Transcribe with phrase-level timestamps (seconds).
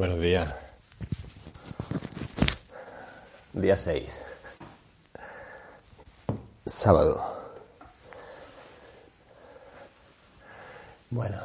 [0.00, 0.54] Buenos días.
[3.52, 4.24] Día 6.
[6.64, 7.22] Sábado.
[11.10, 11.36] Bueno,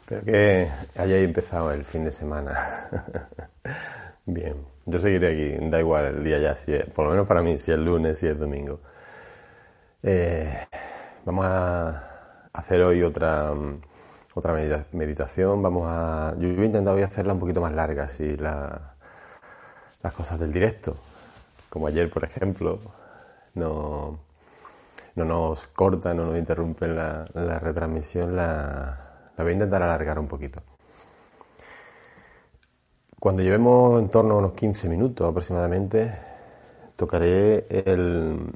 [0.00, 2.88] espero que hayáis empezado el fin de semana.
[4.24, 7.42] Bien, yo seguiré aquí, da igual el día ya, si es, por lo menos para
[7.42, 8.80] mí, si es lunes, si es domingo.
[10.02, 10.58] Eh,
[11.26, 13.52] vamos a hacer hoy otra
[14.34, 14.54] otra
[14.92, 15.62] meditación.
[15.62, 16.34] Vamos a.
[16.38, 18.94] Yo he intentado hoy hacerla un poquito más larga, así la,
[20.02, 20.96] las cosas del directo.
[21.68, 22.80] Como ayer, por ejemplo,
[23.54, 24.18] no,
[25.14, 30.18] no nos cortan, no nos interrumpen la, la retransmisión, la, la voy a intentar alargar
[30.18, 30.62] un poquito.
[33.18, 36.18] Cuando llevemos en torno a unos 15 minutos aproximadamente,
[36.96, 38.50] tocaré el,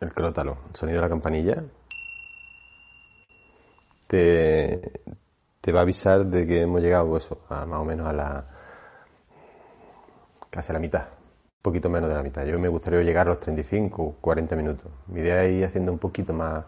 [0.00, 1.62] el crótalo, el sonido de la campanilla
[4.10, 8.46] te, va a avisar de que hemos llegado eso, a más o menos a la
[10.50, 12.44] casi a la mitad, un poquito menos de la mitad.
[12.44, 14.90] Yo me gustaría llegar a los 35, 40 minutos.
[15.06, 16.64] Mi idea es ir haciendo un poquito más,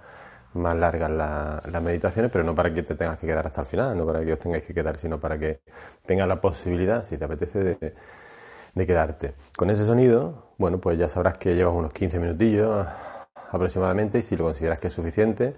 [0.55, 3.99] más largas las meditaciones, pero no para que te tengas que quedar hasta el final,
[3.99, 5.63] no para que os tengáis que quedar, sino para que
[6.07, 7.95] tengas la posibilidad, si te apetece, de,
[8.75, 9.35] de quedarte.
[9.57, 12.87] Con ese sonido, bueno, pues ya sabrás que llevas unos 15 minutillos
[13.51, 15.57] aproximadamente y si lo consideras que es suficiente,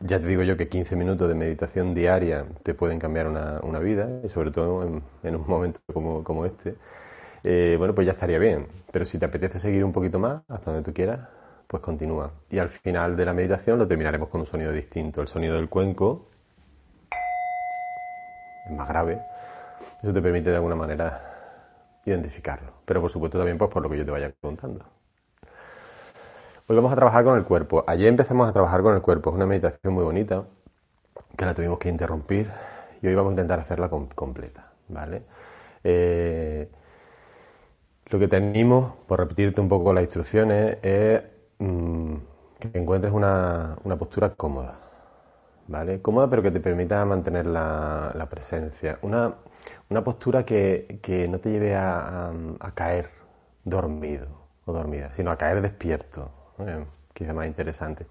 [0.00, 3.78] ya te digo yo que 15 minutos de meditación diaria te pueden cambiar una, una
[3.78, 6.74] vida, y sobre todo en, un momento como, como este.
[7.42, 8.66] Eh, bueno, pues ya estaría bien.
[8.92, 11.20] Pero si te apetece seguir un poquito más, hasta donde tú quieras,
[11.66, 12.32] pues continúa.
[12.50, 15.68] Y al final de la meditación lo terminaremos con un sonido distinto, el sonido del
[15.68, 16.28] cuenco,
[18.66, 19.20] es más grave.
[20.02, 22.72] Eso te permite de alguna manera identificarlo.
[22.84, 24.84] Pero por supuesto también pues por lo que yo te vaya contando.
[26.66, 27.84] Hoy vamos a trabajar con el cuerpo.
[27.86, 29.28] Ayer empezamos a trabajar con el cuerpo.
[29.28, 30.44] Es una meditación muy bonita
[31.36, 32.50] que la tuvimos que interrumpir
[33.02, 34.72] y hoy vamos a intentar hacerla completa.
[34.88, 35.24] ¿Vale?
[35.84, 36.70] Eh,
[38.06, 41.22] lo que te animo, por repetirte un poco las instrucciones, es
[41.58, 42.14] mm,
[42.58, 44.80] que encuentres una, postura cómoda.
[45.68, 46.00] ¿Vale?
[46.00, 48.98] Cómoda pero que te permita mantener la, presencia.
[49.02, 49.34] Una,
[50.02, 53.10] postura que, no te lleve a, a caer
[53.64, 54.28] dormido
[54.64, 58.06] o dormida, sino a caer despierto, eh, quizá más interesante.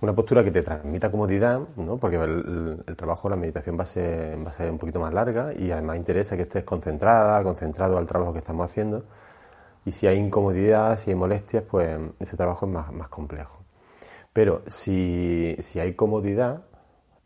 [0.00, 1.98] Una postura que te transmita comodidad, ¿no?
[1.98, 5.54] porque el, trabajo, la meditación va a, ser, va a ser un poquito más larga
[5.54, 9.04] y además interesa que estés concentrada, concentrado al trabajo que estamos haciendo.
[9.86, 13.64] Y si hay incomodidad, si hay molestias, pues ese trabajo es más, complejo.
[14.32, 16.64] Pero si, si hay comodidad,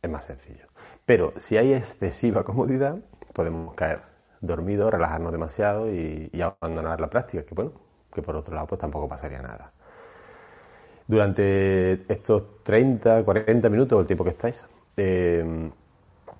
[0.03, 0.66] es más sencillo.
[1.06, 2.99] Pero si hay excesiva comodidad,
[3.32, 4.03] podemos caer
[4.41, 7.72] dormidos, relajarnos demasiado y, abandonar la práctica, que bueno,
[8.12, 9.72] que por otro lado pues tampoco pasaría nada
[11.08, 14.64] durante estos 30, 40 minutos, el tiempo que estáis,
[14.96, 15.70] eh,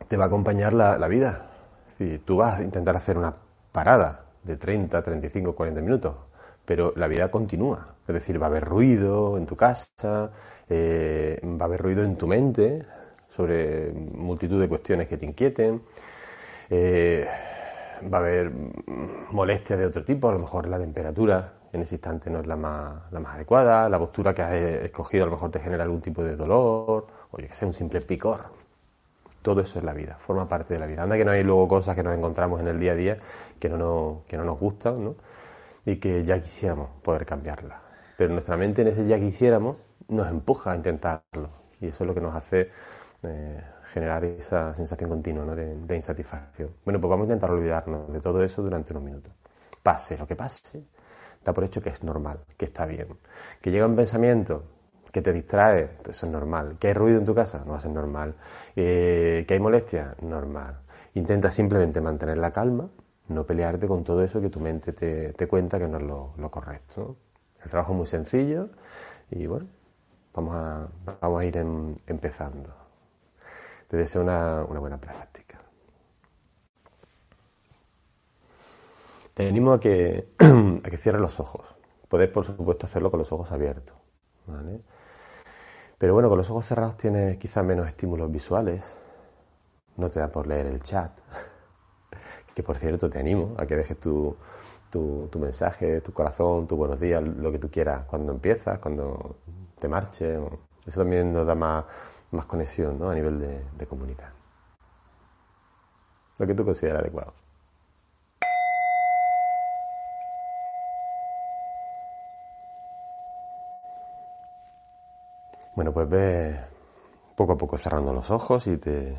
[0.07, 1.51] te va a acompañar la, vida.
[1.99, 3.35] Es tú vas a intentar hacer una
[3.73, 6.15] parada de 30, 35, 40 minutos,
[6.65, 7.97] pero la vida continúa.
[8.07, 10.31] Es decir, va a haber ruido en tu casa,
[10.69, 12.85] eh, va a haber ruido en tu mente
[13.29, 15.83] sobre multitud de cuestiones que te inquieten.
[16.69, 17.27] Eh,
[18.13, 18.53] va a haber
[19.31, 22.57] molestias de otro tipo, a lo mejor la temperatura en ese instante no es la
[22.57, 26.01] más, la más adecuada, la postura que has escogido a lo mejor te genera algún
[26.01, 28.51] tipo de dolor, o yo que sé, un simple picor.
[29.43, 31.03] Todo eso es la vida, forma parte de la vida.
[31.03, 33.19] Anda que no hay luego cosas que nos encontramos en el día a día
[33.59, 35.15] que no nos, que no nos gustan, ¿no?
[35.85, 37.79] Y que ya quisiéramos poder cambiarlas.
[38.17, 39.77] Pero nuestra mente en ese ya quisiéramos
[40.09, 41.51] nos empuja a intentarlo.
[41.81, 42.71] Y eso es lo que nos hace
[43.23, 43.63] eh,
[43.93, 45.55] generar esa sensación continua ¿no?
[45.55, 46.71] de, de insatisfacción.
[46.85, 49.33] Bueno, pues vamos a intentar olvidarnos de todo eso durante unos minutos.
[49.83, 50.85] Pase lo que pase,
[51.45, 53.09] da por hecho que es normal, que está bien.
[53.61, 54.65] Que llega un pensamiento
[55.13, 56.77] que te distrae, eso es normal.
[56.79, 58.35] Que hay ruido en tu casa, no va a ser normal.
[58.77, 60.81] Eh, que hay molestia, normal.
[61.15, 62.89] Intenta simplemente mantener la calma,
[63.29, 67.17] no pelearte con todo eso que tu mente te, cuenta que no es lo, correcto.
[67.63, 68.71] El trabajo es muy sencillo
[69.31, 69.67] y bueno,
[70.35, 70.89] vamos a,
[71.21, 71.57] vamos a ir
[72.07, 72.75] empezando.
[73.89, 75.48] Te deseo una, una buena práctica.
[79.39, 81.77] Te animo a que, a que cierres los ojos.
[82.09, 83.97] Puedes, por supuesto, hacerlo con los ojos abiertos.
[85.97, 88.83] Pero bueno, con los ojos cerrados tienes quizás menos estímulos visuales.
[89.97, 91.21] No te da por leer el chat.
[92.53, 94.37] Que por cierto, te animo a que dejes tu,
[94.91, 99.37] tu, mensaje, tu corazón, tu buenos días, lo que tú quieras, cuando empiezas, cuando
[99.79, 100.41] te marches.
[100.85, 101.85] Eso también nos da más,
[102.33, 103.09] más conexión ¿no?
[103.09, 104.33] a nivel de, de comunidad.
[106.39, 107.35] Lo que tú consideras adecuado.
[115.79, 116.59] Bueno, pues ve
[117.37, 119.17] poco a poco cerrando los ojos si te,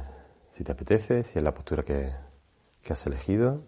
[0.52, 2.12] si te apetece, si es la postura que,
[2.84, 3.62] que has elegido.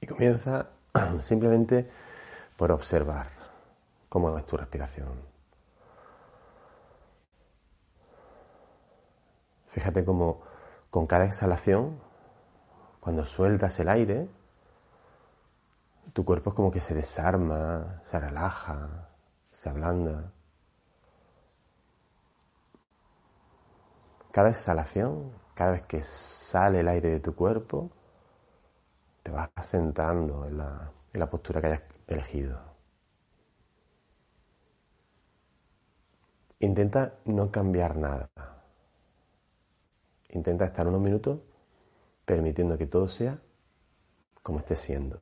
[0.00, 0.70] Y comienza
[1.22, 1.88] simplemente
[2.56, 3.28] por observar
[4.08, 5.22] cómo es tu respiración.
[9.68, 10.40] Fíjate cómo
[10.90, 12.00] con cada exhalación,
[12.98, 14.28] cuando sueltas el aire,
[16.12, 19.08] tu cuerpo es como que se desarma, se relaja,
[19.52, 20.32] se ablanda.
[24.30, 27.90] Cada exhalación, cada vez que sale el aire de tu cuerpo,
[29.22, 32.60] te vas sentando en la, en la postura que hayas elegido.
[36.60, 38.28] Intenta no cambiar nada.
[40.30, 41.40] Intenta estar unos minutos
[42.24, 43.38] permitiendo que todo sea
[44.42, 45.18] como esté siendo.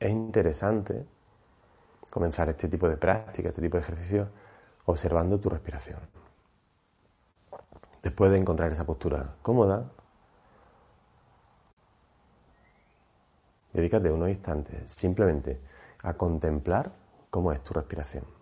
[0.00, 1.06] Es interesante
[2.10, 4.28] comenzar este tipo de práctica, este tipo de ejercicio,
[4.86, 6.00] observando tu respiración.
[8.02, 9.92] Después de encontrar esa postura cómoda,
[13.74, 15.60] dedícate unos instantes simplemente
[16.02, 16.92] a contemplar
[17.28, 18.39] cómo es tu respiración.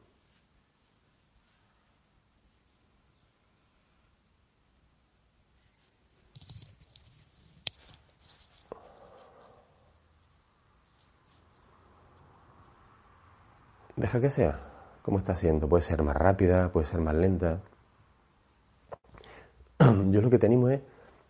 [13.98, 14.60] Deja que sea
[15.02, 15.68] como está siendo.
[15.68, 17.62] Puede ser más rápida, puede ser más lenta.
[19.80, 20.82] Yo lo que te animo es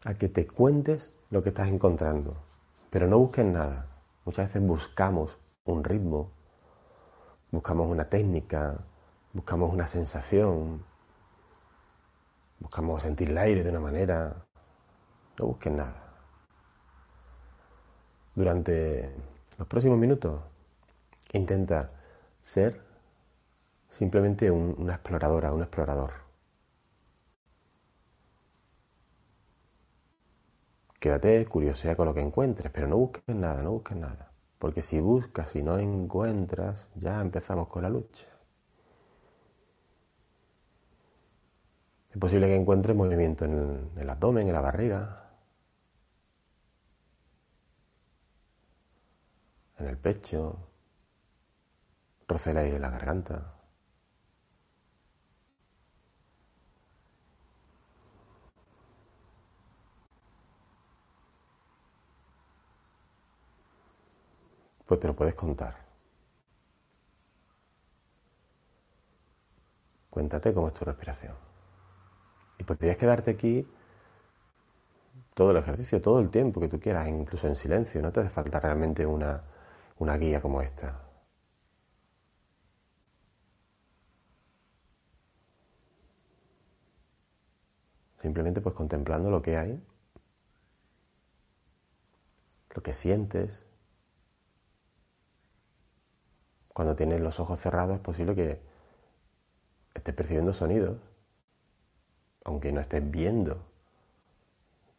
[0.04, 2.36] a que te cuentes lo que estás encontrando,
[2.90, 3.86] pero no busques nada.
[4.26, 6.30] Muchas veces buscamos un ritmo,
[7.50, 8.84] buscamos una técnica,
[9.32, 10.84] buscamos una sensación,
[12.60, 14.44] buscamos sentir el aire de una manera.
[15.38, 16.04] No busques nada.
[18.34, 19.10] Durante
[19.56, 20.42] los próximos minutos,
[21.32, 21.92] intenta
[22.48, 22.80] ser
[23.90, 26.12] simplemente una exploradora, un explorador.
[30.98, 34.32] Quédate curiosidad con lo que encuentres, pero no busques nada, no busques nada.
[34.58, 38.26] Porque si buscas y no encuentras, ya empezamos con la lucha.
[42.10, 45.30] Es posible que encuentres movimiento en el abdomen, en la barriga,
[49.78, 50.67] en el pecho,
[52.28, 53.54] roce el aire en la garganta.
[64.86, 65.76] Pues te lo puedes contar.
[70.10, 71.34] Cuéntate cómo es tu respiración.
[72.58, 73.66] Y podrías quedarte aquí
[75.34, 78.02] todo el ejercicio, todo el tiempo que tú quieras, incluso en silencio.
[78.02, 79.44] No te hace falta realmente una,
[79.98, 81.07] una guía como esta.
[88.20, 89.82] Simplemente pues contemplando lo que hay,
[92.74, 93.64] lo que sientes.
[96.68, 98.60] Cuando tienes los ojos cerrados es posible que
[99.94, 100.98] estés percibiendo sonidos,
[102.44, 103.66] aunque no estés viendo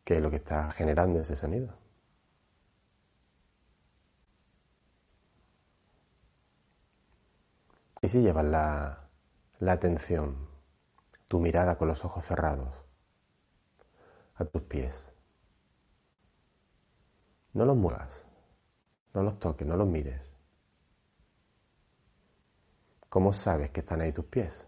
[0.03, 1.77] qué es lo que está generando ese sonido.
[8.01, 9.09] Y si llevas la,
[9.59, 10.47] la atención,
[11.27, 12.73] tu mirada con los ojos cerrados,
[14.39, 15.07] a tus pies.
[17.53, 18.25] No los muevas,
[19.13, 20.21] no los toques, no los mires.
[23.09, 24.65] ¿Cómo sabes que están ahí tus pies?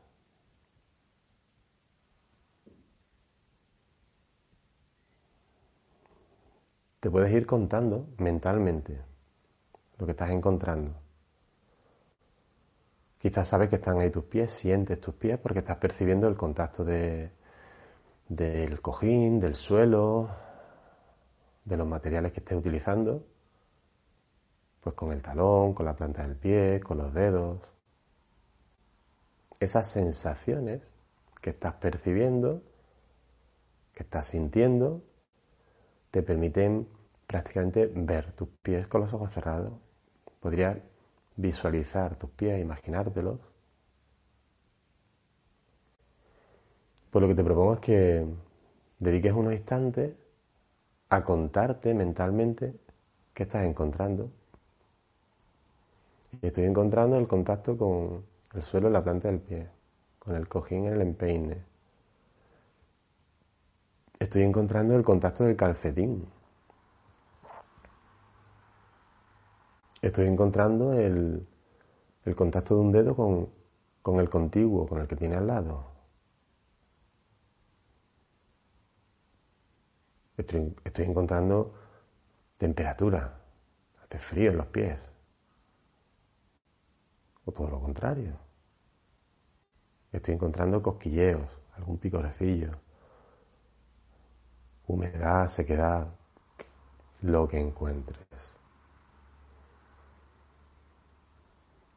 [7.02, 9.02] te puedes ir contando mentalmente
[9.98, 10.94] lo que estás encontrando.
[13.18, 16.86] Quizás sabes que están ahí tus pies, sientes tus pies porque estás percibiendo el contacto
[16.86, 17.32] de,
[18.32, 20.30] del cojín, del suelo,
[21.66, 23.28] de los materiales que estés utilizando,
[24.80, 27.60] pues con el talón, con la planta del pie, con los dedos.
[29.60, 30.82] Esas sensaciones
[31.42, 32.64] que estás percibiendo,
[33.94, 35.04] que estás sintiendo,
[36.10, 36.88] te permiten
[37.28, 39.74] prácticamente ver tus pies con los ojos cerrados.
[40.40, 40.78] Podrías
[41.36, 43.42] visualizar tus pies, imaginártelos.
[47.12, 48.26] Pues lo que te propongo es que
[48.98, 50.16] dediques unos instantes
[51.10, 52.74] a contarte mentalmente
[53.34, 54.32] qué estás encontrando.
[56.42, 59.70] Estoy encontrando el contacto con el suelo en la planta del pie,
[60.18, 61.64] con el cojín en el empeine.
[64.18, 66.26] Estoy encontrando el contacto del calcetín
[70.02, 71.48] estoy encontrando el,
[72.36, 75.91] contacto de un dedo con, el contiguo, con el que tiene al lado.
[80.42, 81.74] Estoy, estoy encontrando
[82.58, 83.40] temperatura,
[84.04, 84.98] hace frío en los pies.
[87.46, 88.38] O todo lo contrario.
[90.12, 92.72] Estoy encontrando cosquilleos, algún picorcillo,
[94.88, 96.14] humedad, sequedad,
[97.22, 98.18] lo que encuentres.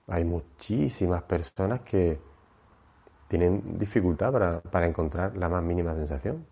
[0.06, 2.20] Hay muchísimas personas que
[3.26, 6.46] tienen dificultad para, encontrar la más mínima sensación.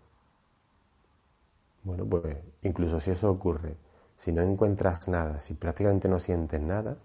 [1.83, 3.77] Bueno, pues incluso si eso ocurre,
[4.17, 6.97] si no encuentras nada, si prácticamente no sientes nada,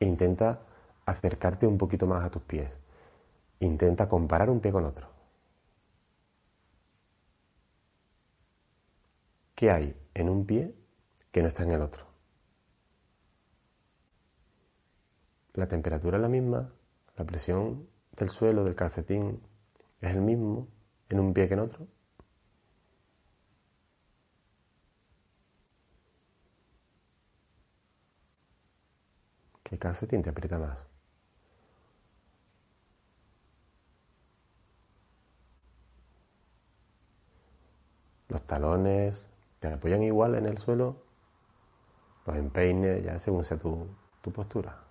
[0.00, 0.60] intenta
[1.06, 2.70] acercarte un poquito más a tus pies.
[3.60, 5.08] Intenta comparar un pie con otro.
[9.54, 10.74] ¿Qué hay en un pie
[11.32, 12.06] que no está en el otro?
[15.56, 16.72] la temperatura es la misma,
[17.16, 19.40] la presión del suelo, del calcetín,
[20.00, 20.68] es el mismo
[21.08, 21.86] en un pie que en otro.
[29.66, 30.78] ¿Qué calcetín te aprieta más?
[38.28, 39.26] Los talones
[39.58, 41.02] te apoyan igual en el suelo,
[42.26, 43.88] los empeines, ya según sea tu,
[44.22, 44.86] tu postura.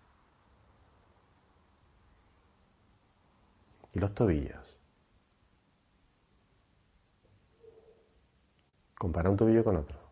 [3.96, 4.78] y los tobillos.
[8.98, 10.05] Compara un tobillo con otro.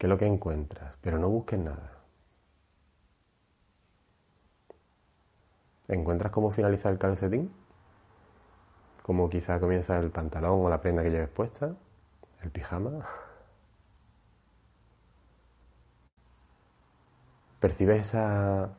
[0.00, 0.94] ¿Qué es lo que encuentras?
[1.02, 1.92] Pero no busques nada.
[5.88, 7.52] ¿Encuentras cómo finaliza el calcetín?
[9.02, 11.74] ¿Cómo quizá comienza el pantalón o la prenda que lleves puesta?
[12.42, 13.04] ¿El pijama?
[17.60, 18.70] ¿Percibes esa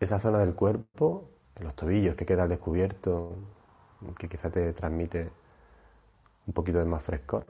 [0.00, 1.30] esa zona del cuerpo,
[1.60, 3.36] los tobillos que queda al descubierto,
[4.18, 5.30] que quizá te transmite
[6.46, 7.46] un poquito de más frescor.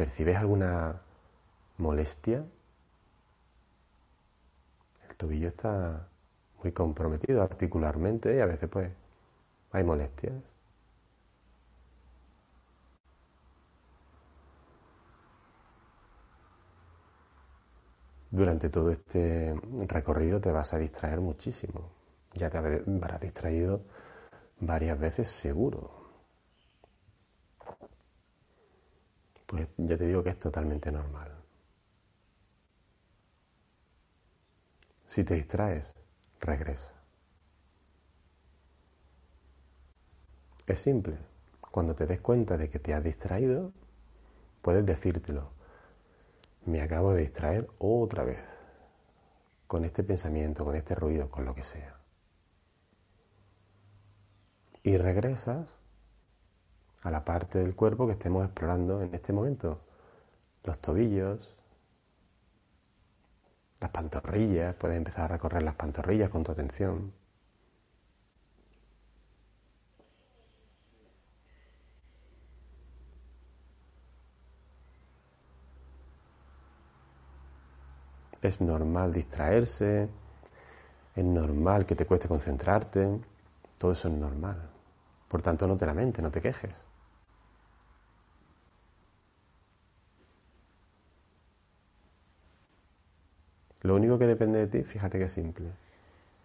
[0.00, 1.02] ¿Percibes alguna
[1.76, 2.42] molestia?
[5.06, 6.08] El tobillo está
[6.62, 8.90] muy comprometido articularmente y a veces pues
[9.72, 10.32] hay molestias.
[18.30, 19.54] Durante todo este
[19.86, 21.90] recorrido te vas a distraer muchísimo.
[22.32, 23.82] Ya te habrás distraído
[24.60, 25.99] varias veces seguro.
[29.50, 31.30] Pues ya te digo que es totalmente normal.
[35.06, 35.92] Si te distraes,
[36.40, 36.94] regresa.
[40.66, 41.18] Es simple.
[41.60, 43.72] Cuando te des cuenta de que te has distraído,
[44.62, 45.60] puedes decírtelo
[46.66, 48.38] me acabo de distraer otra vez
[49.66, 51.96] con este pensamiento, con este ruido, con lo que sea.
[54.82, 55.66] Y regresas
[57.02, 59.80] a la parte del cuerpo que estemos explorando en este momento.
[60.64, 61.56] Los tobillos,
[63.80, 67.12] las pantorrillas, puedes empezar a recorrer las pantorrillas con tu atención.
[78.42, 80.08] es normal distraerse,
[81.14, 83.20] es normal que te cueste concentrarte,
[83.78, 84.70] todo eso es normal.
[85.28, 86.89] Por tanto, no te lamentes, no te quejes.
[93.82, 95.72] Lo único que depende de ti, fíjate que es simple,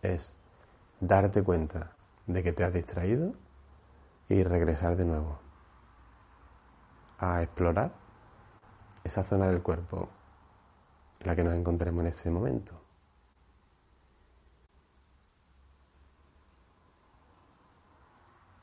[0.01, 0.33] es
[0.99, 1.91] darte cuenta
[2.27, 3.33] de que te has distraído
[4.29, 5.39] y regresar de nuevo
[7.17, 7.91] a explorar
[9.03, 10.09] esa zona del cuerpo
[11.19, 12.81] en la que nos encontremos en ese momento.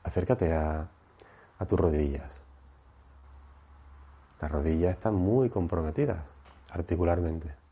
[0.03, 0.89] Acércate a,
[1.59, 2.41] a tus rodillas.
[4.41, 6.23] Las rodillas están muy comprometidas
[6.71, 7.62] articularmente.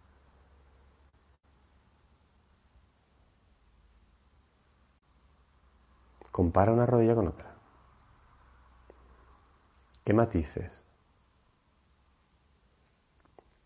[6.32, 7.54] Compara una rodilla con otra.
[10.04, 10.88] ¿Qué matices?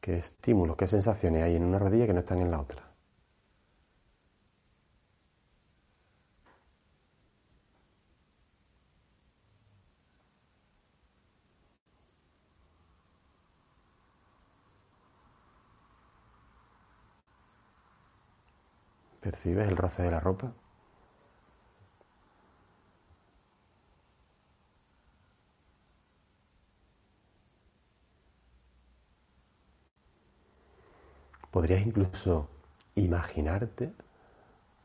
[0.02, 2.92] ¿Qué estímulos, qué sensaciones hay en una rodilla que no están en la otra?
[19.20, 20.54] ¿Percibes el roce de la ropa?
[31.56, 32.50] Podrías incluso
[32.96, 33.94] imaginarte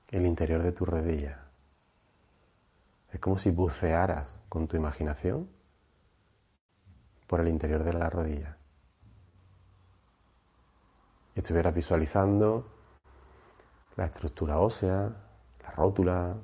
[0.09, 1.49] el interior de tu rodilla.
[3.11, 5.51] Es como si bucearas con tu imaginación
[7.27, 8.57] por el interior de la rodilla.
[11.35, 12.69] Y estuvieras visualizando
[13.97, 15.11] la estructura ósea,
[15.65, 16.37] la rótula,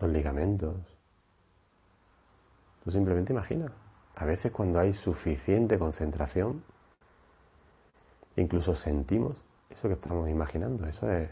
[0.00, 0.74] los ligamentos.
[2.82, 3.72] Tú simplemente imagina.
[4.16, 6.64] A veces cuando hay suficiente concentración,
[8.38, 9.34] Incluso sentimos
[9.68, 10.86] eso que estamos imaginando.
[10.86, 11.28] Eso es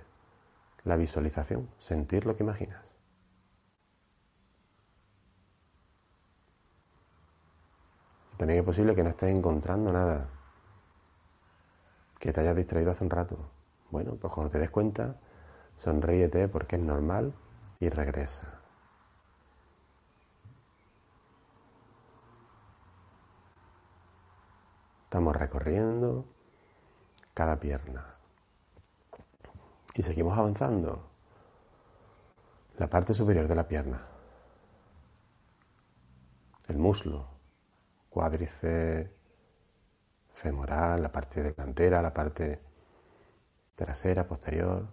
[0.83, 2.83] la visualización, sentir lo que imaginas.
[8.37, 10.29] También es posible que no estés encontrando nada,
[12.19, 13.39] que te hayas distraído hace un rato.
[13.93, 15.15] Bueno, pues cuando te des cuenta,
[15.77, 17.33] sonríete porque es normal
[17.79, 18.63] y regresa.
[25.05, 26.36] Estamos recorriendo
[27.37, 28.03] cada pierna.
[29.95, 31.11] Y seguimos avanzando.
[32.79, 34.07] La parte superior de la pierna.
[36.67, 37.29] El muslo,
[38.09, 39.11] cuádriceps
[40.33, 42.63] femoral, la parte delantera, la parte
[43.75, 44.89] trasera, posterior.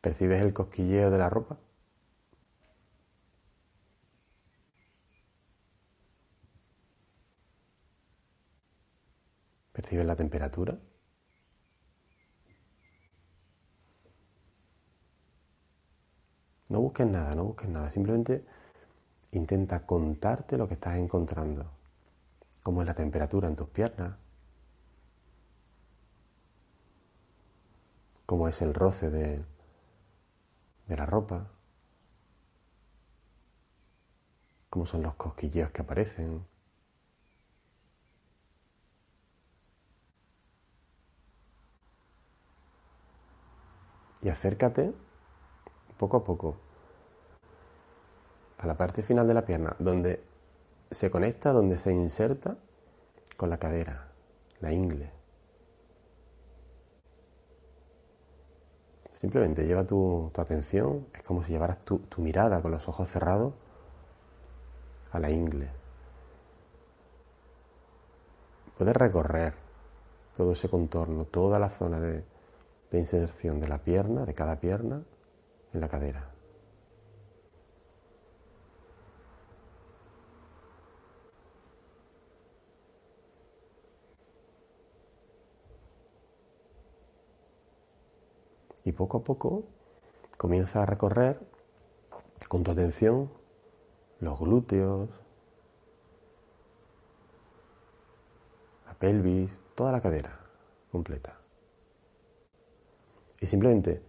[0.00, 1.58] ¿Percibes el cosquilleo de la ropa?
[9.82, 10.78] ¿Percibes la temperatura?
[16.68, 17.90] No busques nada, no busques nada.
[17.90, 18.44] Simplemente
[19.32, 21.68] intenta contarte lo que estás encontrando.
[22.62, 24.16] Cómo es la temperatura en tus piernas.
[28.24, 29.44] Cómo es el roce de,
[30.86, 31.50] de la ropa.
[34.70, 36.51] Cómo son los cosquilleos que aparecen.
[44.22, 44.92] Y acércate
[45.98, 46.56] poco a poco
[48.58, 50.22] a la parte final de la pierna, donde
[50.90, 52.56] se conecta, donde se inserta
[53.36, 54.12] con la cadera,
[54.60, 55.10] la ingle.
[59.10, 63.52] Simplemente lleva tu, atención, es como si llevaras tu, tu mirada con los ojos cerrados
[65.10, 65.68] a la ingle.
[68.78, 69.54] Puedes recorrer
[70.36, 72.24] todo ese contorno, toda la zona de,
[72.92, 75.02] de inserción de la pierna, de cada pierna,
[75.72, 76.30] en la cadera.
[88.84, 89.64] Y poco a poco
[90.36, 91.40] comienza a recorrer
[92.48, 93.30] con tu atención
[94.20, 95.08] los glúteos,
[98.84, 100.40] la pelvis, toda la cadera
[100.90, 101.41] completa.
[103.42, 104.00] Y simplemente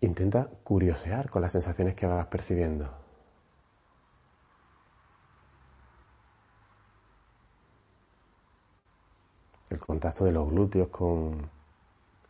[0.00, 2.88] intenta curiosear con las sensaciones que vas percibiendo.
[9.68, 11.50] El contacto de los glúteos con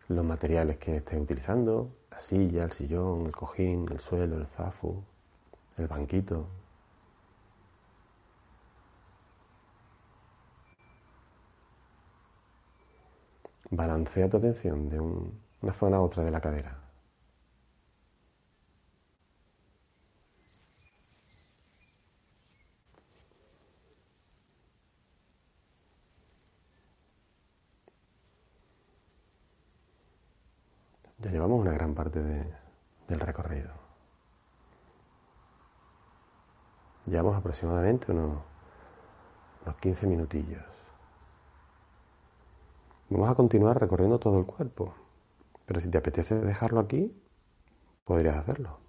[0.09, 5.05] los materiales que estés utilizando, la silla, el sillón, el cojín, el suelo, el zafu,
[5.77, 6.49] el banquito.
[13.71, 16.79] Balancea tu atención de un una zona a otra de la cadera.
[31.21, 32.47] Ya llevamos una gran parte de,
[33.09, 33.71] del recorrido.
[37.07, 38.39] Llevamos aproximadamente unos,
[39.65, 40.63] unos 15 minutillos.
[43.11, 44.95] Vamos a continuar recorriendo todo el cuerpo,
[45.69, 47.15] pero si te apetece dejarlo aquí,
[48.05, 48.81] podrías hacerlo.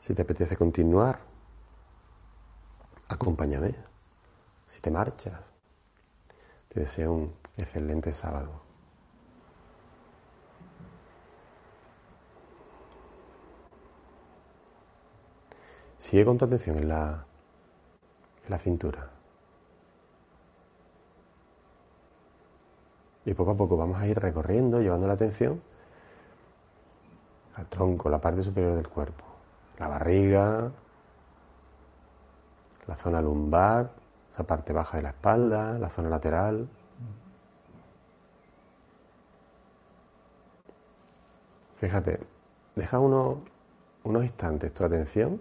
[0.00, 1.20] Si te apetece continuar,
[3.08, 3.74] acompáñame.
[4.66, 5.42] Si te marchas,
[6.68, 8.62] te deseo un excelente sábado.
[15.98, 17.26] Sigue con tu atención en la,
[18.44, 19.10] en la cintura.
[23.24, 25.62] Y poco a poco vamos a ir recorriendo, llevando la atención
[27.54, 29.32] al tronco, la parte superior del cuerpo
[29.82, 30.70] la barriga,
[32.86, 33.90] la zona lumbar,
[34.32, 36.68] esa parte baja de la espalda, la zona lateral.
[41.76, 42.20] Fíjate,
[42.76, 43.42] deja uno,
[44.04, 45.40] unos instantes tu atención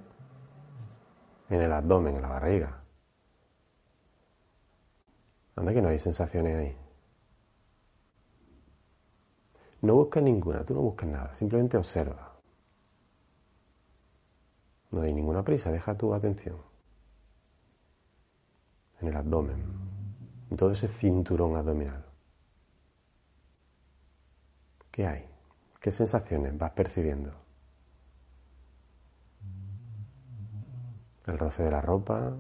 [1.50, 2.81] en el abdomen, en la barriga.
[5.56, 6.78] Anda que no hay sensaciones ahí.
[9.82, 12.40] No busques ninguna, tú no busques nada, simplemente observa.
[14.92, 16.58] No hay ninguna prisa, deja tu atención
[19.02, 19.64] en el abdomen,
[20.50, 22.06] en todo ese cinturón abdominal.
[24.92, 25.26] ¿Qué hay?
[25.80, 27.34] ¿Qué sensaciones vas percibiendo?
[31.26, 32.36] El roce de la ropa,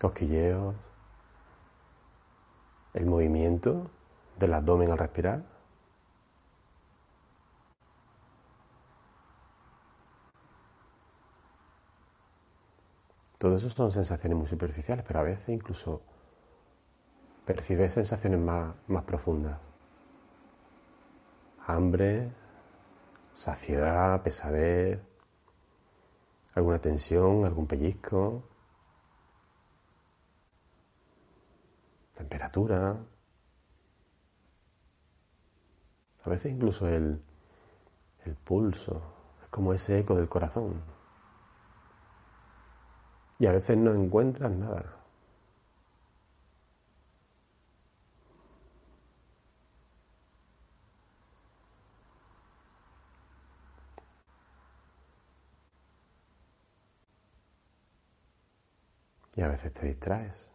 [0.00, 0.74] cosquilleos,
[2.94, 3.90] el movimiento
[4.38, 5.44] del abdomen al respirar.
[13.36, 16.02] Todo eso son sensaciones muy superficiales, pero a veces incluso
[17.44, 19.58] percibes sensaciones más, más profundas.
[21.66, 22.32] Hambre,
[23.34, 25.00] saciedad, pesadez,
[26.54, 28.49] alguna tensión, algún pellizco.
[32.20, 32.96] Temperatura,
[36.22, 37.22] a veces incluso el,
[38.26, 39.02] el pulso,
[39.42, 40.82] es como ese eco del corazón.
[43.38, 44.96] Y a veces no encuentras nada.
[59.36, 60.50] Y a veces te distraes.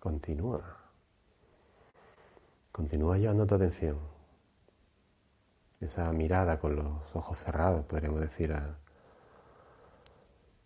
[0.00, 0.78] Continúa.
[2.72, 3.98] Continúa llevando tu atención.
[5.78, 8.78] Esa mirada con los ojos cerrados, podríamos decir, a,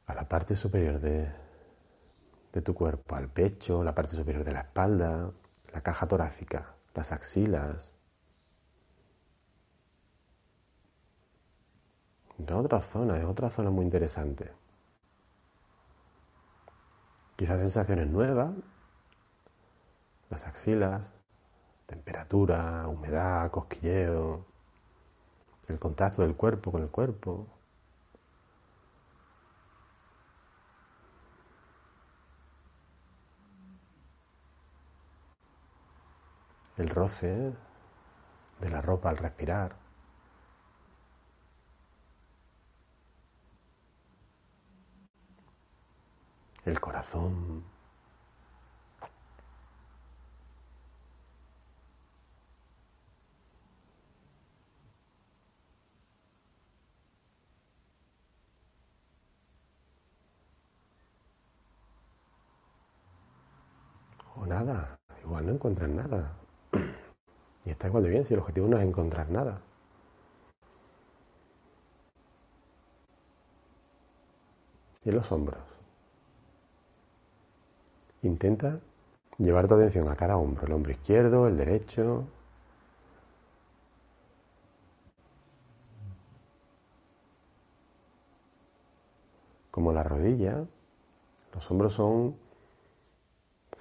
[0.06, 1.32] a la parte superior de,
[2.52, 5.32] de tu cuerpo, al pecho, la parte superior de la espalda,
[5.72, 7.92] la caja torácica, las axilas.
[12.38, 14.52] De otra zona, es otra zona muy interesante.
[17.34, 18.52] Quizás sensaciones nuevas,
[20.30, 21.12] las axilas,
[21.86, 24.44] temperatura, humedad, cosquilleo,
[25.68, 27.46] el contacto del cuerpo con el cuerpo.
[36.76, 37.52] El roce
[38.60, 39.76] de la ropa al respirar.
[46.64, 47.73] El corazón
[64.46, 66.36] nada, igual no encuentras nada.
[67.64, 69.60] Y está igual de bien si el objetivo no es encontrar nada.
[75.04, 75.60] Y los hombros.
[78.22, 78.80] Intenta
[79.38, 82.26] llevar tu atención a cada hombro, el hombro izquierdo, el derecho.
[89.70, 90.64] Como la rodilla,
[91.52, 92.43] los hombros son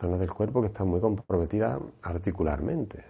[0.04, 3.06] zonas del cuerpo que están muy comprometidas articularmente.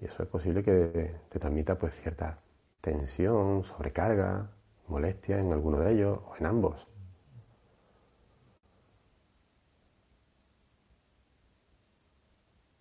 [0.00, 2.40] Y eso es posible que te transmita pues cierta
[2.80, 4.50] tensión, sobrecarga,
[4.88, 6.88] molestia en alguno de ellos o en ambos.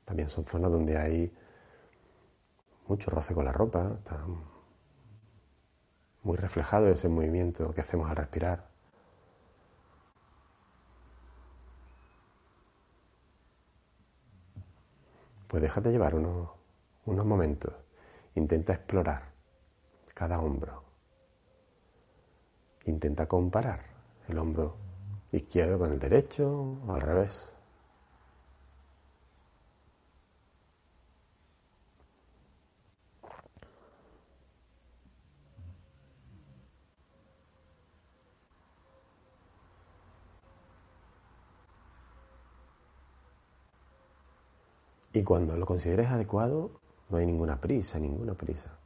[0.06, 1.34] También son zonas donde hay
[2.88, 4.24] mucho roce con la ropa, está
[6.24, 8.75] muy reflejado ese movimiento que hacemos al respirar.
[15.48, 16.50] Pues déjate llevar unos,
[17.06, 17.74] unos momentos.
[18.36, 19.32] Intenta explorar
[20.14, 20.84] cada hombro.
[22.86, 23.82] Intenta comparar
[24.28, 24.78] el hombro
[25.32, 27.55] izquierdo con el derecho o al revés.
[45.16, 48.78] Y cuando lo consideres adecuado, no hay ninguna prisa, ninguna prisa.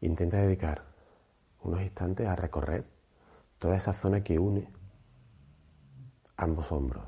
[0.00, 0.86] Intenta dedicar
[1.64, 2.86] unos instantes a recorrer
[3.58, 4.72] toda esa zona que une
[6.38, 7.04] ambos hombros.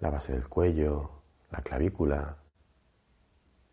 [0.00, 2.38] La base del cuello, la clavícula,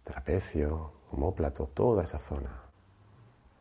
[0.04, 2.62] trapecio, homóplato, toda esa zona.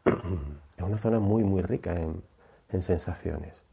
[0.77, 2.25] Es una zona muy, muy rica en,
[2.69, 3.68] en sensaciones.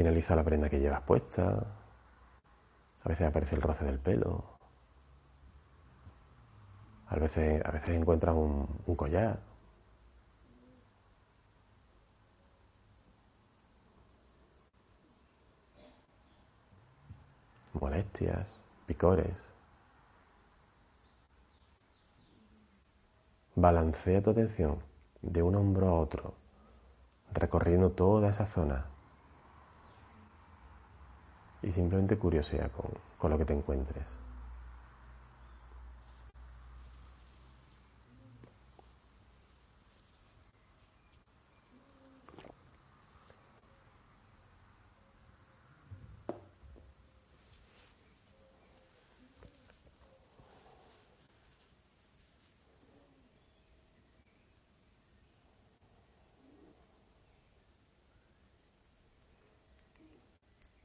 [0.00, 1.76] Finaliza la prenda que llevas puesta.
[3.02, 4.58] A veces aparece el roce del pelo.
[7.08, 9.42] A veces, a veces encuentras un, un collar.
[17.74, 18.48] Molestias,
[18.86, 19.36] picores.
[23.54, 24.82] Balancea tu atención
[25.20, 26.32] de un hombro a otro,
[27.34, 28.86] recorriendo toda esa zona
[31.62, 34.19] y simplemente curiosidad con, con lo que te encuentres.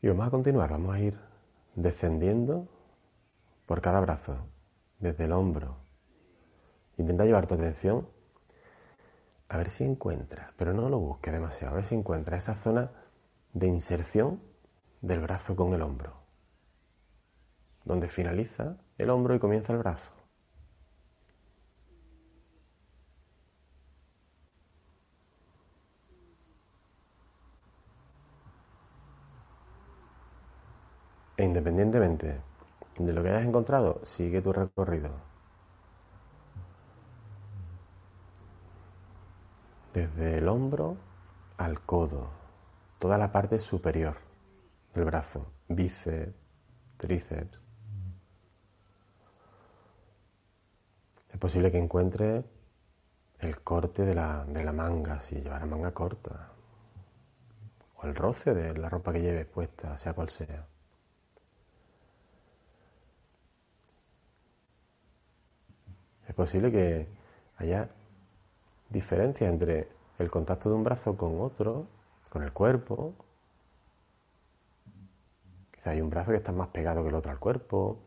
[0.05, 1.19] Y vamos a continuar, vamos a ir
[1.73, 2.67] descendiendo
[3.65, 4.37] por cada brazo,
[4.99, 5.77] desde el hombro.
[6.97, 8.07] Intenta llevar tu atención
[9.49, 12.91] a ver si encuentra, pero no lo busques demasiado, a ver si encuentra esa zona
[13.53, 14.43] de inserción
[15.01, 16.13] del brazo con el hombro,
[17.83, 20.14] donde finaliza el hombro y comienza el brazo.
[31.37, 32.41] E independientemente
[32.97, 35.11] de lo que hayas encontrado, sigue tu recorrido.
[39.93, 40.97] Desde el hombro
[41.57, 42.29] al codo,
[42.99, 44.17] toda la parte superior
[44.93, 46.33] del brazo, bíceps,
[46.97, 47.61] tríceps.
[51.29, 52.45] Es posible que encuentre
[53.39, 56.51] el corte de la, de la manga, si llevara manga corta,
[57.97, 60.65] o el roce de la ropa que lleves puesta, sea cual sea.
[66.27, 67.07] Es posible que
[67.57, 67.89] haya
[68.89, 71.87] diferencia entre el contacto de un brazo con otro,
[72.29, 73.13] con el cuerpo.
[75.71, 77.99] Quizá hay un brazo que está más pegado que el otro al cuerpo,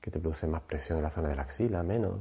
[0.00, 2.20] que te produce más presión en la zona de la axila, menos.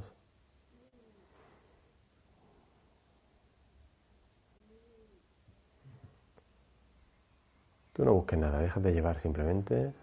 [7.94, 9.94] Tú no busques nada, déjate llevar simplemente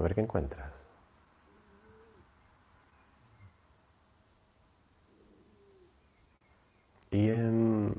[0.00, 0.72] A ver qué encuentras.
[7.10, 7.92] Y en,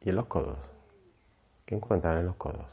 [0.00, 0.58] y en los codos.
[1.64, 2.66] ¿Qué encuentran en los codos?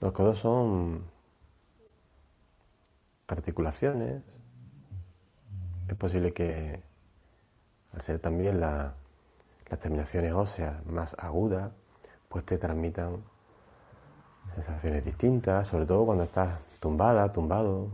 [0.00, 1.13] Los codos son
[3.28, 4.22] articulaciones.
[5.88, 6.82] Es posible que,
[7.92, 8.94] al ser también las
[9.80, 11.72] terminaciones óseas más agudas,
[12.28, 13.22] pues te transmitan
[14.54, 17.88] sensaciones distintas, sobre todo cuando estás tumbada, tumbado.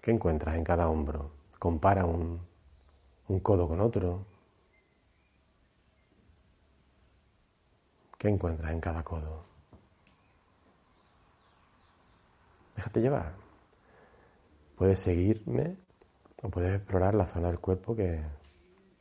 [0.00, 1.30] ¿Qué encuentras en cada hombro?
[1.58, 2.40] Compara un,
[3.28, 4.35] un codo con otro.
[8.18, 9.44] ¿Qué encuentras en cada codo?
[12.74, 13.34] Déjate llevar.
[14.76, 15.76] puedes seguirme
[16.42, 18.22] o puedes explorar la zona del cuerpo que,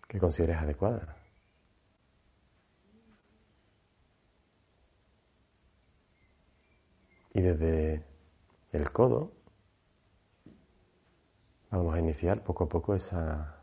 [0.08, 1.18] que consideres adecuada.
[7.34, 8.06] Y desde
[8.72, 9.34] el codo
[11.70, 13.60] vamos a iniciar poco a poco esa,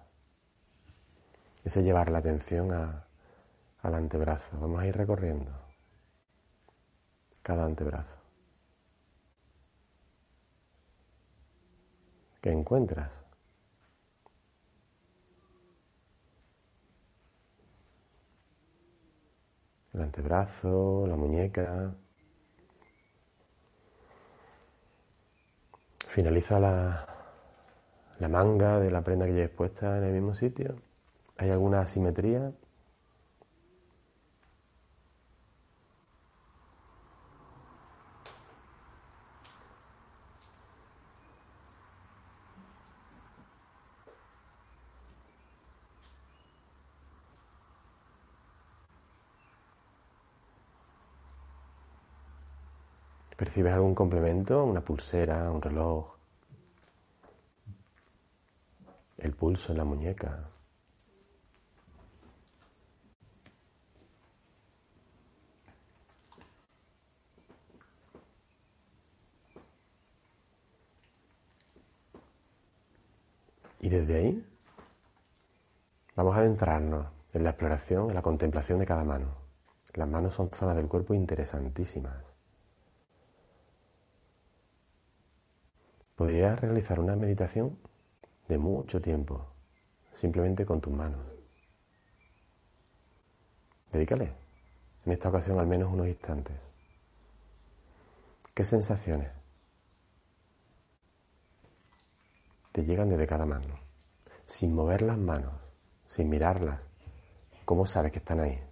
[1.64, 2.70] ese llevar la atención
[3.82, 4.58] al antebrazo.
[4.58, 5.52] Vamos a ir recorriendo
[7.42, 8.16] cada antebrazo.
[12.40, 13.10] ¿Qué encuentras?
[19.92, 21.94] El antebrazo, la muñeca,
[26.12, 27.06] Finaliza la,
[28.18, 30.76] la manga de la prenda que lleves puesta en el mismo sitio.
[31.38, 32.52] ¿Hay alguna asimetría?
[53.42, 54.62] ¿Percibes algún complemento?
[54.64, 56.14] ¿Una pulsera, un reloj?
[59.18, 60.48] El pulso en la muñeca.
[73.80, 74.46] Y desde ahí
[76.14, 79.34] vamos a adentrarnos en la exploración, en la contemplación de cada mano.
[79.94, 82.32] Las manos son zonas del cuerpo interesantísimas.
[86.22, 87.76] Podrías realizar una meditación
[88.46, 89.44] de mucho tiempo,
[90.12, 91.20] simplemente con tus manos.
[93.90, 94.32] Dedícale,
[95.04, 96.54] en esta ocasión al menos unos instantes.
[98.54, 99.32] ¿Qué sensaciones
[102.70, 103.74] te llegan desde cada mano?
[104.46, 105.54] Sin mover las manos,
[106.06, 106.78] sin mirarlas.
[107.64, 108.62] ¿Cómo sabes que están ahí?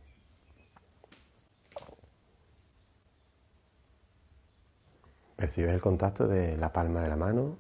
[5.41, 7.57] Percibes el contacto de la palma de la mano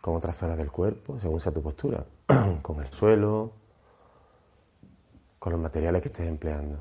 [0.00, 2.06] con otras zonas del cuerpo, según sea tu postura,
[2.62, 3.50] con el suelo,
[5.40, 6.78] con los materiales que estés empleando.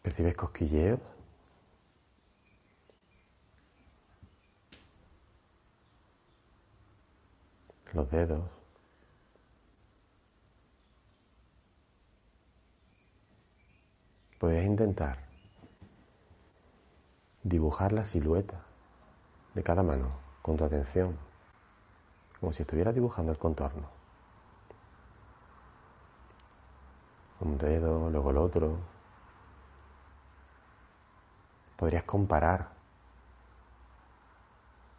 [0.00, 1.00] ¿Percibes cosquilleos?
[7.92, 8.63] Los dedos.
[14.44, 15.16] Podrías intentar
[17.42, 18.60] dibujar la silueta
[19.54, 21.16] de cada mano con tu atención,
[22.38, 23.88] como si estuvieras dibujando el contorno.
[27.40, 28.76] Un dedo, luego el otro.
[31.76, 32.68] Podrías comparar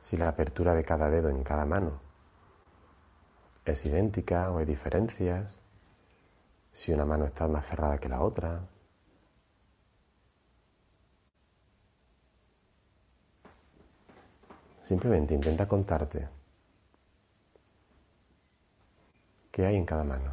[0.02, 2.00] si la apertura de cada dedo en cada mano
[3.64, 5.60] es idéntica o hay diferencias,
[6.72, 8.70] si una mano está más cerrada que la otra,
[14.86, 16.30] Simplemente intenta contarte
[19.52, 20.32] qué hay en cada mano.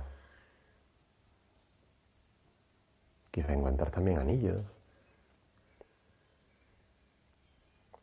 [3.31, 4.63] Quizá encuentrar también anillos,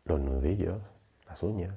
[0.05, 0.81] los nudillos,
[1.27, 1.75] las uñas.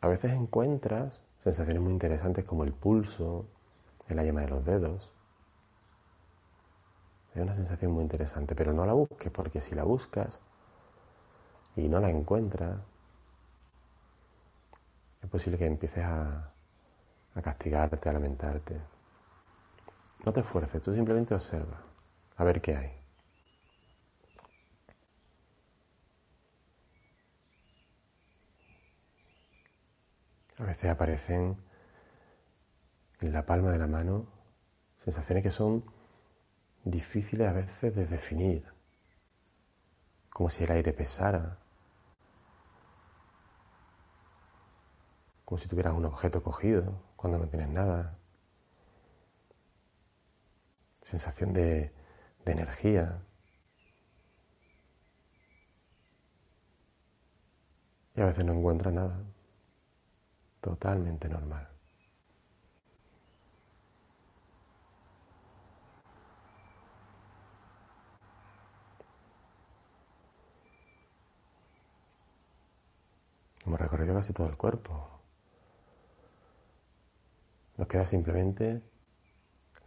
[0.00, 3.44] A veces encuentras sensaciones muy interesantes como el pulso,
[4.08, 5.11] en la yema de los dedos.
[7.34, 10.38] Es una sensación muy interesante, pero no la busques porque si la buscas
[11.76, 12.78] y no la encuentras,
[15.22, 16.52] es posible que empieces a,
[17.34, 18.80] a castigarte, a lamentarte.
[20.26, 21.80] No te esfuerces, tú simplemente observa,
[22.36, 22.92] a ver qué hay.
[30.58, 31.56] A veces aparecen
[33.20, 34.26] en la palma de la mano
[34.98, 35.82] sensaciones que son
[36.84, 38.66] difíciles a veces de definir,
[40.30, 41.58] como si el aire pesara,
[45.44, 48.18] como si tuvieras un objeto cogido cuando no tienes nada,
[51.02, 51.92] sensación de,
[52.44, 53.22] de energía.
[58.14, 59.24] Y a veces no encuentras nada.
[60.60, 61.71] Totalmente normal.
[73.64, 75.08] Hemos recorrido casi todo el cuerpo.
[77.76, 78.82] Nos queda simplemente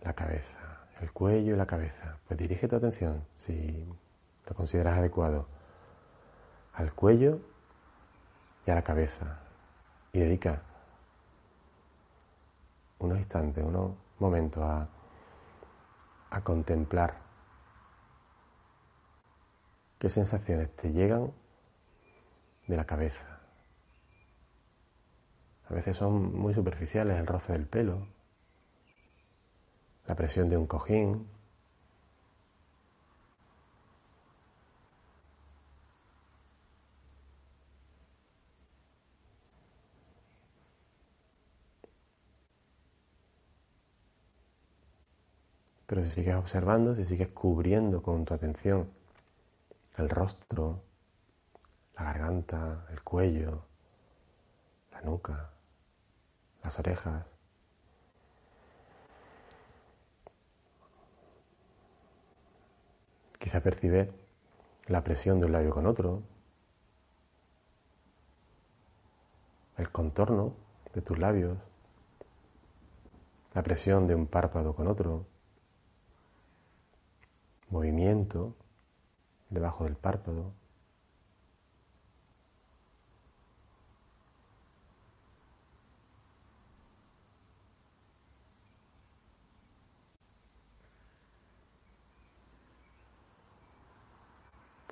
[0.02, 2.20] la cabeza, el cuello y la cabeza.
[2.28, 3.86] Pues dirige tu atención, si
[4.48, 5.48] lo consideras adecuado,
[6.74, 7.40] al cuello
[8.66, 9.40] y a la cabeza.
[10.14, 10.62] Y dedica
[13.00, 14.90] unos instantes, unos momentos a,
[16.30, 17.22] a contemplar
[20.00, 21.34] qué sensaciones te llegan
[22.68, 23.35] de la cabeza.
[25.70, 28.07] A veces son muy superficiales, el roce del pelo,
[30.07, 31.28] la presión de un cojín,
[45.88, 48.89] Pero si sigues observando, si sigues cubriendo con tu atención
[49.97, 50.84] el rostro,
[51.95, 53.63] la garganta, el cuello,
[54.91, 55.55] la nuca,
[56.66, 57.26] las orejas,
[63.39, 64.11] quizá percibe
[64.88, 66.24] la presión de un labio con otro,
[69.78, 70.53] el contorno
[70.93, 71.57] de tus labios,
[73.53, 75.26] la presión de un párpado con otro.
[77.70, 78.55] Movimiento
[79.49, 80.53] debajo del párpado.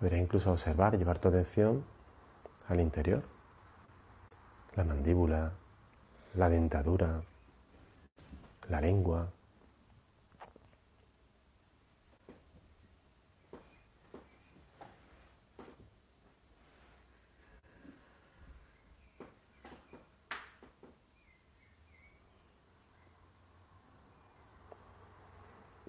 [0.04, 1.86] Podrías incluso observar, llevar tu atención
[2.68, 3.24] al interior,
[4.76, 5.54] la mandíbula,
[6.34, 7.22] la dentadura,
[8.68, 9.32] la lengua,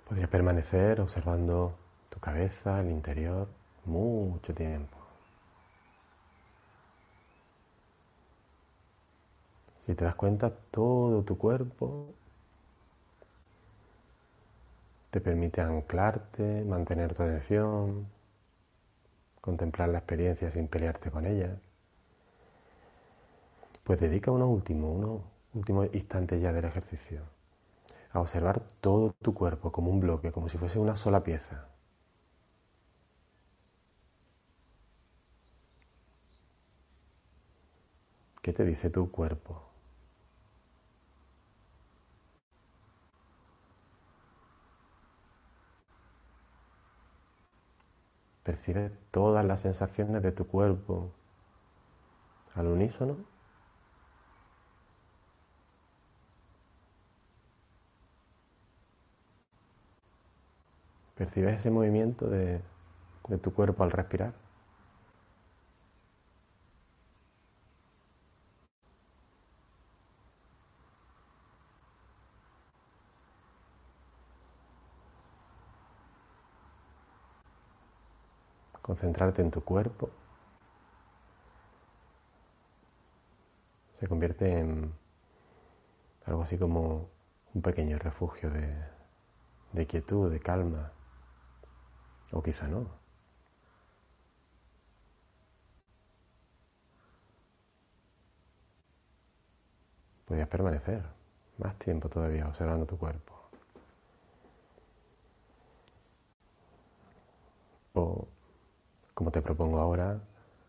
[0.08, 1.74] Podrías permanecer observando
[2.10, 3.48] tu cabeza, el interior,
[3.86, 4.96] mucho tiempo.
[9.82, 12.06] Si te das cuenta, todo tu cuerpo
[15.10, 18.06] te permite anclarte, mantener tu atención,
[19.40, 21.58] contemplar la experiencia sin pelearte con ella.
[23.84, 25.20] Pues dedica unos últimos, unos
[25.54, 27.20] últimos instantes ya del ejercicio
[28.12, 31.66] a observar todo tu cuerpo como un bloque, como si fuese una sola pieza.
[38.44, 39.62] ¿Qué te dice tu cuerpo?
[48.42, 51.10] Percibe todas las sensaciones de tu cuerpo
[52.54, 53.16] al unísono.
[61.16, 62.60] ¿Percibes ese movimiento de,
[63.28, 64.43] de tu cuerpo al respirar?
[78.94, 80.08] Concentrarte en tu cuerpo
[83.92, 84.94] se convierte en
[86.26, 87.10] algo así como
[87.54, 90.92] un pequeño refugio de, quietud, de calma.
[92.30, 92.86] O quizá no.
[100.24, 101.02] Podrías permanecer
[101.58, 103.34] más tiempo todavía observando tu cuerpo.
[107.94, 108.28] O,
[109.14, 110.20] como te propongo ahora,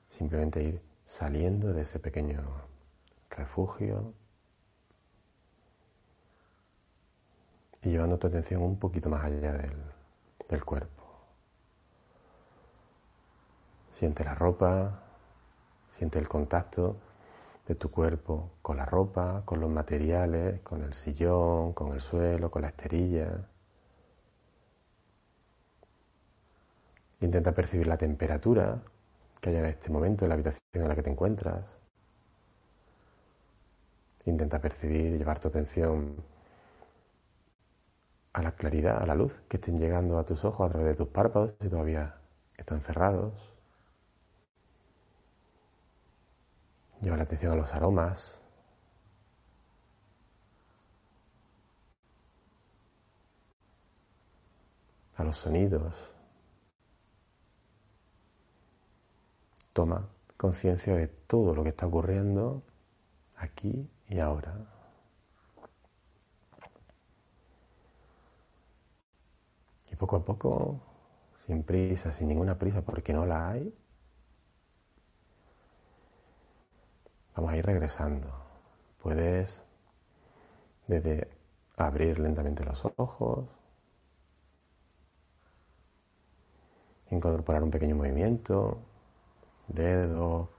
[0.07, 2.43] simplemente ir saliendo de ese pequeño
[3.29, 4.13] refugio
[7.81, 9.75] y llevando tu atención un poquito más allá del,
[10.49, 11.03] del cuerpo.
[13.91, 15.03] Siente la ropa,
[15.97, 16.97] siente el contacto
[17.67, 22.51] de tu cuerpo con la ropa, con los materiales, con el sillón, con el suelo,
[22.51, 23.47] con la esterilla.
[27.21, 28.81] Intenta percibir la temperatura
[29.39, 31.65] que haya en este momento en la habitación en la que te encuentras.
[34.25, 36.15] Intenta percibir y llevar tu atención
[38.33, 40.95] a la claridad, a la luz que estén llegando a tus ojos a través de
[40.95, 42.17] tus párpados si todavía
[42.57, 43.33] están cerrados.
[47.01, 48.39] Lleva la atención a los aromas.
[55.17, 56.14] A los sonidos.
[59.75, 60.07] Toma
[60.37, 62.63] conciencia de todo lo que está ocurriendo
[63.35, 64.55] aquí y ahora.
[69.91, 70.79] Y poco a poco,
[71.45, 73.77] sin prisa, sin ninguna prisa, porque no la hay,
[77.35, 78.29] vamos a ir regresando.
[79.03, 79.61] Puedes
[80.87, 81.27] desde
[81.75, 83.49] abrir lentamente los ojos,
[87.11, 88.94] incorporar un pequeño movimiento,
[89.67, 90.49] dedo,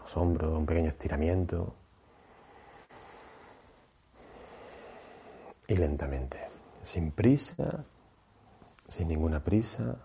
[0.00, 1.74] los hombros, un pequeño estiramiento.
[5.66, 6.48] Y lentamente,
[6.82, 7.84] sin prisa,
[8.88, 9.96] sin ninguna prisa,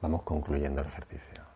[0.00, 1.48] vamos concluyendo el ejercicio.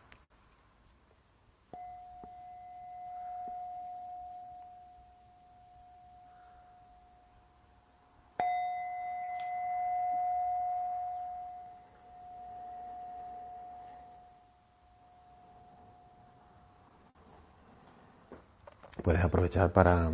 [19.03, 20.11] Puedes aprovechar para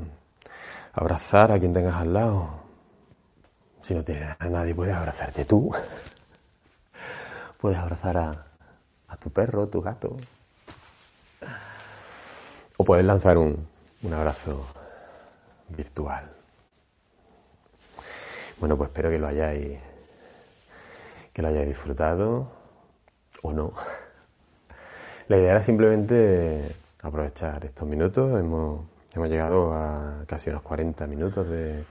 [0.93, 2.61] abrazar a quien tengas al lado.
[3.83, 5.75] Si no tienes a nadie, puedes abrazarte tú.
[7.61, 10.17] Puedes abrazar a, tu perro, tu gato.
[12.77, 13.67] O puedes lanzar un,
[14.05, 14.65] un abrazo
[15.71, 16.31] virtual.
[18.61, 19.81] Bueno, pues espero que lo hayáis
[21.33, 22.53] que lo hayáis disfrutado
[23.43, 23.73] o no.
[25.27, 28.39] La idea era simplemente aprovechar estos minutos.
[28.39, 31.85] Hemos, hemos llegado a casi unos 40 minutos de,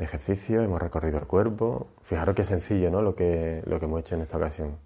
[0.00, 1.88] ejercicio, hemos recorrido el cuerpo.
[2.02, 3.02] Fijaros qué sencillo ¿no?
[3.02, 4.76] lo, que, lo que hemos hecho en esta ocasión.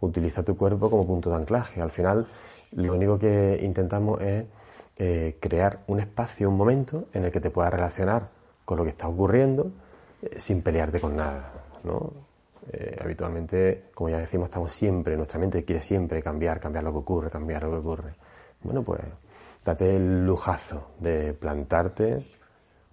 [0.00, 1.82] Utiliza tu cuerpo como punto de anclaje.
[1.82, 2.26] Al final,
[2.72, 4.44] lo único que intentamos es
[4.96, 8.28] eh, crear un espacio, un momento en el que te puedas relacionar
[8.64, 9.70] con lo que está ocurriendo
[10.22, 11.52] eh, sin pelearte con nada.
[11.84, 12.12] ¿no?
[12.70, 16.98] Eh, habitualmente, como ya decimos, estamos siempre, nuestra mente quiere siempre cambiar, cambiar lo que
[16.98, 18.14] ocurre, cambiar lo que ocurre.
[18.62, 19.00] Bueno, pues
[19.68, 22.26] date el lujazo de plantarte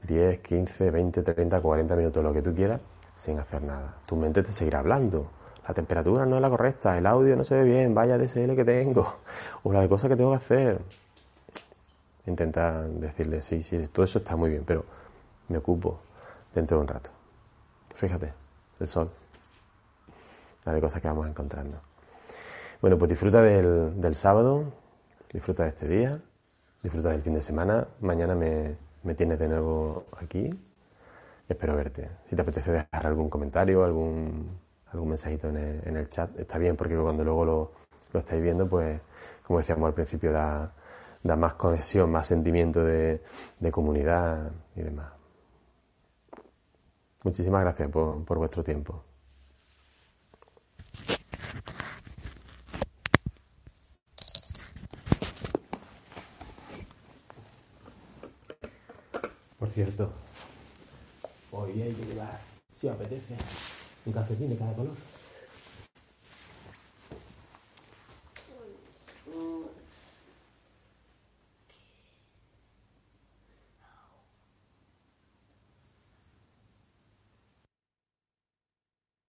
[0.03, 2.82] 10, 15, 20, 30, 40 minutos, lo que tú quieras,
[3.15, 3.97] sin hacer nada.
[4.05, 5.32] Tu mente te seguirá hablando.
[5.65, 8.65] La temperatura no es la correcta, el audio no se ve bien, vaya DSL que
[8.65, 9.19] tengo,
[9.63, 10.82] o la de cosas que tengo que hacer.
[12.26, 14.84] Intenta decirle, sí, sí, todo eso está muy bien, pero
[15.47, 16.01] me ocupo
[16.53, 17.09] dentro de un rato.
[17.95, 18.34] Fíjate,
[18.82, 19.09] el sol,
[20.65, 21.80] la de cosas que vamos encontrando.
[22.82, 24.65] Bueno, pues disfruta del, del sábado,
[25.36, 26.21] Disfruta de este día,
[26.86, 27.88] disfruta del fin de semana.
[28.01, 28.77] Mañana me,
[29.15, 30.49] tienes de nuevo aquí.
[31.49, 32.09] Espero verte.
[32.29, 34.59] Si te apetece dejar algún comentario, algún,
[34.91, 35.57] algún mensajito en
[35.97, 37.71] el, chat, está bien porque cuando luego lo,
[38.13, 39.01] lo estáis viendo, pues
[39.43, 40.71] como decíamos al principio, da,
[41.23, 43.23] da más conexión, más sentimiento de,
[43.59, 45.11] de comunidad y demás.
[47.23, 49.03] Muchísimas gracias por, por vuestro tiempo.
[59.76, 60.09] Cierto,
[61.51, 62.39] hay que llevar,
[62.80, 63.36] si apetece,
[64.05, 64.93] un calcetín de cada color.